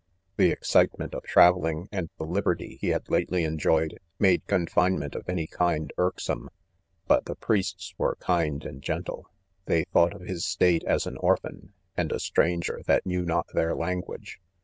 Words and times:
The 0.35 0.49
excitement 0.49 1.13
of 1.13 1.21
travelling 1.25 1.87
and 1.91 2.09
the 2.17 2.23
liberty 2.25 2.79
he 2.81 2.87
had 2.87 3.07
lately 3.07 3.43
enjoyed? 3.43 3.99
made 4.17 4.41
confinement 4.47 5.13
of 5.13 5.29
any 5.29 5.45
kind, 5.45 5.93
irksome, 5.95 6.49
but 7.07 7.25
the 7.25 7.35
priesfs 7.35 7.93
were 7.99 8.15
kind 8.15 8.65
and 8.65 8.81
gentle§ 8.81 9.27
they 9.65 9.83
thought 9.83 10.15
of. 10.15 10.21
his 10.21 10.43
state 10.43 10.83
as 10.85 11.05
an 11.05 11.17
orphan 11.17 11.75
and 11.95 12.11
a 12.11 12.19
strangles 12.19 12.87
that 12.87 13.05
knew 13.05 13.23
not 13.23 13.45
their 13.53 13.75
language. 13.75 14.39